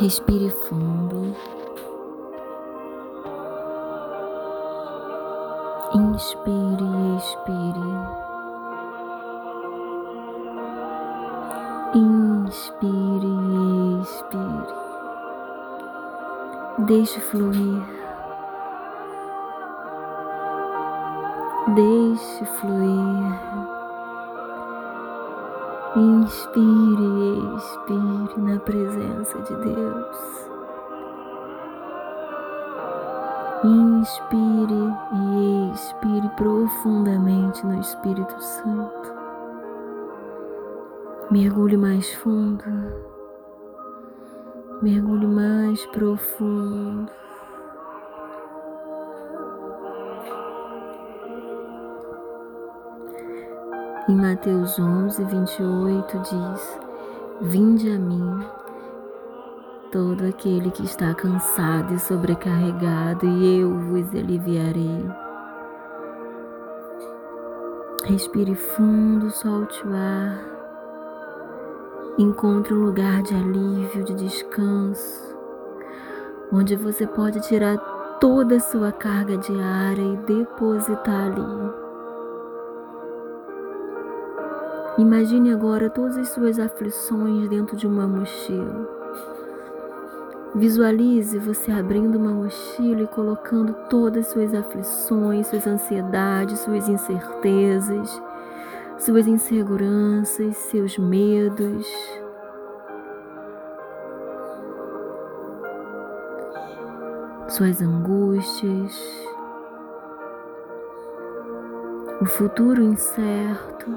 [0.00, 1.36] Respire fundo.
[5.92, 7.90] Inspire e expire.
[11.92, 14.79] Inspire e expire.
[16.86, 17.82] Deixe fluir.
[21.74, 23.40] Deixe fluir.
[25.94, 30.50] Inspire e expire na presença de Deus.
[33.62, 39.14] Inspire e expire profundamente no Espírito Santo.
[41.30, 43.09] Mergulhe mais fundo.
[44.82, 47.12] Mergulhe mais profundo.
[54.08, 56.80] Em Mateus 11, 28 diz:
[57.42, 58.42] Vinde a mim,
[59.92, 65.04] todo aquele que está cansado e sobrecarregado, e eu vos aliviarei.
[68.04, 70.59] Respire fundo, solte o ar.
[72.20, 75.34] Encontre um lugar de alívio, de descanso,
[76.52, 77.78] onde você pode tirar
[78.20, 81.72] toda a sua carga diária e depositar ali.
[84.98, 88.86] Imagine agora todas as suas aflições dentro de uma mochila.
[90.54, 98.20] Visualize você abrindo uma mochila e colocando todas as suas aflições, suas ansiedades, suas incertezas,
[99.00, 101.86] suas inseguranças, seus medos.
[107.48, 109.26] Suas angústias,
[112.20, 113.90] o futuro incerto.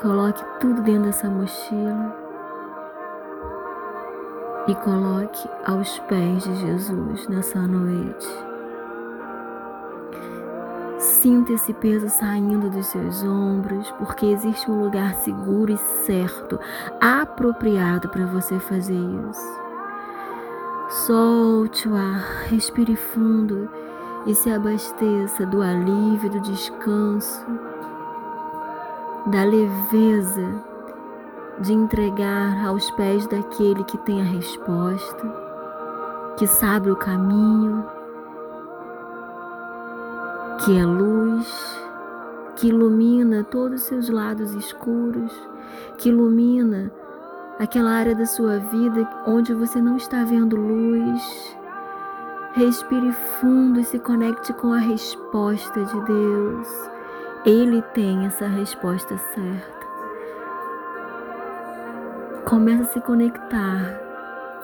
[0.00, 2.16] Coloque tudo dentro dessa mochila
[4.66, 8.51] e coloque aos pés de Jesus nessa noite.
[11.02, 15.76] Sinta esse peso saindo dos seus ombros, porque existe um lugar seguro e
[16.06, 16.60] certo,
[17.00, 18.94] apropriado para você fazer
[19.28, 19.60] isso.
[21.04, 23.68] Solte o ar, respire fundo
[24.26, 27.44] e se abasteça do alívio, do descanso
[29.26, 30.62] da leveza
[31.58, 35.34] de entregar aos pés daquele que tem a resposta,
[36.36, 37.84] que sabe o caminho,
[40.64, 41.76] que é luz,
[42.54, 45.32] que ilumina todos os seus lados escuros,
[45.98, 46.92] que ilumina
[47.58, 51.56] aquela área da sua vida onde você não está vendo luz.
[52.52, 56.68] Respire fundo e se conecte com a resposta de Deus.
[57.44, 59.82] Ele tem essa resposta certa.
[62.44, 63.98] Começa a se conectar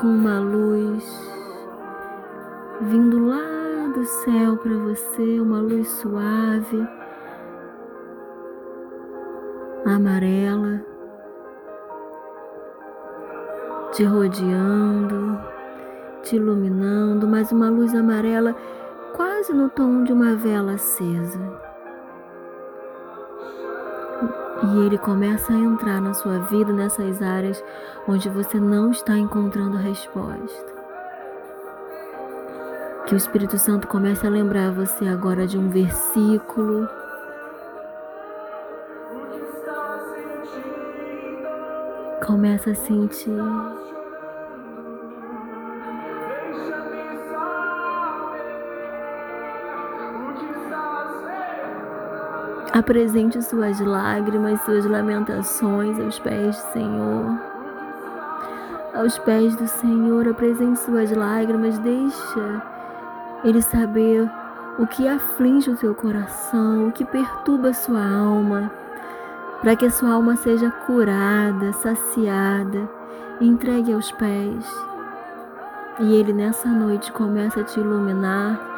[0.00, 1.04] com uma luz
[2.80, 3.51] vindo lá
[3.92, 6.88] do céu para você, uma luz suave,
[9.84, 10.82] amarela,
[13.92, 15.38] te rodeando,
[16.22, 18.56] te iluminando, mas uma luz amarela
[19.14, 21.38] quase no tom de uma vela acesa.
[24.64, 27.62] E ele começa a entrar na sua vida nessas áreas
[28.08, 30.81] onde você não está encontrando resposta.
[33.12, 36.88] Que o Espírito Santo comece a lembrar você agora de um versículo.
[42.26, 43.30] Começa a sentir
[52.72, 57.40] Apresente suas lágrimas, suas lamentações aos pés do Senhor.
[58.94, 62.72] Aos pés do Senhor, apresente suas lágrimas, deixa
[63.44, 64.30] Ele saber
[64.78, 68.70] o que aflige o teu coração, o que perturba a sua alma,
[69.60, 72.88] para que a sua alma seja curada, saciada,
[73.40, 74.66] entregue aos pés.
[76.00, 78.72] E Ele nessa noite começa a te iluminar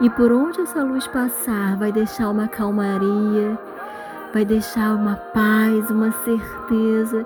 [0.00, 3.58] e por onde essa luz passar, vai deixar uma calmaria,
[4.32, 7.24] vai deixar uma paz, uma certeza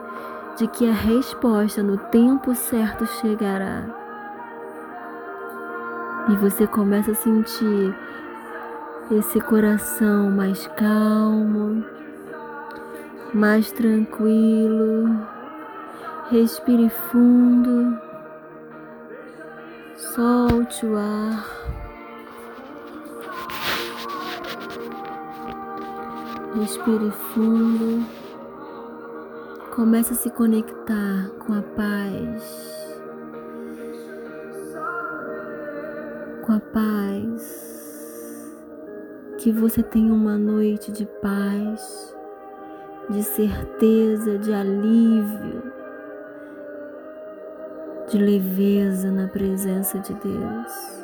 [0.57, 4.00] de que a resposta no tempo certo chegará.
[6.29, 7.95] E você começa a sentir
[9.11, 11.85] esse coração mais calmo,
[13.35, 15.17] mais tranquilo.
[16.31, 17.99] Respire fundo,
[19.97, 21.61] solte o ar.
[26.55, 28.05] Respire fundo.
[29.75, 32.80] Comece a se conectar com a paz.
[36.51, 37.71] Com a paz.
[39.39, 42.15] Que você tenha uma noite de paz,
[43.09, 45.73] de certeza, de alívio,
[48.11, 51.01] de leveza na presença de Deus.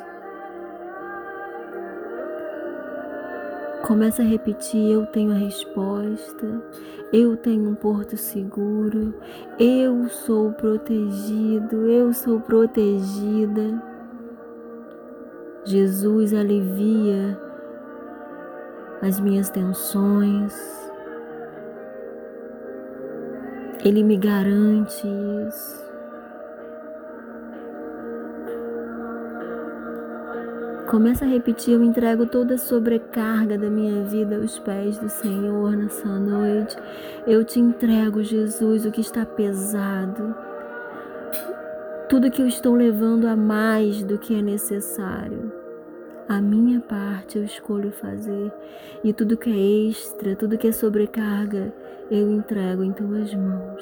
[3.87, 6.61] Começa a repetir: Eu tenho a resposta,
[7.13, 9.13] eu tenho um porto seguro,
[9.57, 13.96] eu sou protegido, eu sou protegida.
[15.67, 17.37] Jesus alivia
[19.01, 20.55] as minhas tensões,
[23.83, 25.05] Ele me garante
[25.49, 25.85] isso.
[30.87, 35.75] Começa a repetir: Eu entrego toda a sobrecarga da minha vida aos pés do Senhor
[35.75, 36.77] nessa noite.
[37.27, 40.33] Eu te entrego, Jesus, o que está pesado.
[42.07, 45.56] Tudo que eu estou levando a mais do que é necessário.
[46.29, 48.51] A minha parte eu escolho fazer.
[49.01, 51.73] E tudo que é extra, tudo que é sobrecarga,
[52.11, 53.81] eu entrego em tuas mãos.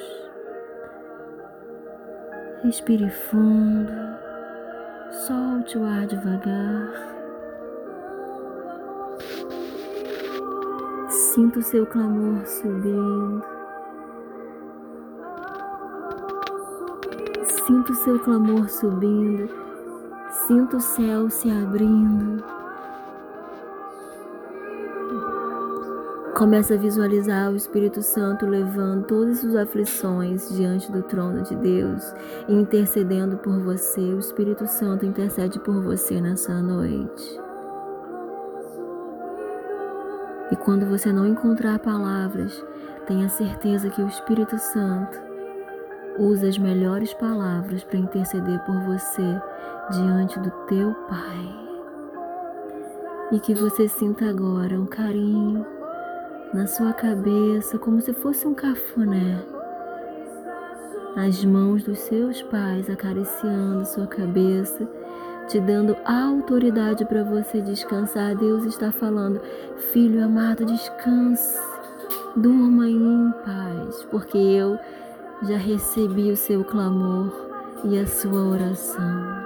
[2.63, 3.91] Respire fundo.
[5.25, 7.15] Solte o ar devagar.
[11.09, 13.43] Sinta o seu clamor subindo.
[17.43, 19.64] Sinta o seu clamor subindo.
[20.47, 22.43] Sinta o céu se abrindo.
[26.37, 32.13] Começa a visualizar o Espírito Santo levando todas as aflições diante do trono de Deus
[32.47, 34.01] e intercedendo por você.
[34.01, 37.41] O Espírito Santo intercede por você nessa noite.
[40.51, 42.63] E quando você não encontrar palavras,
[43.07, 45.24] tenha certeza que o Espírito Santo
[46.17, 49.41] usa as melhores palavras para interceder por você
[49.91, 51.65] diante do teu Pai.
[53.31, 55.65] E que você sinta agora um carinho
[56.53, 59.43] na sua cabeça como se fosse um cafuné.
[61.15, 64.87] As mãos dos seus pais acariciando sua cabeça,
[65.47, 68.35] te dando autoridade para você descansar.
[68.35, 69.41] Deus está falando,
[69.93, 71.57] filho amado, descanse,
[72.35, 74.77] durma em paz, porque eu
[75.43, 77.31] já recebi o seu clamor
[77.83, 79.45] e a sua oração.